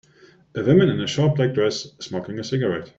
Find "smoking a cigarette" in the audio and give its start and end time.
1.99-2.89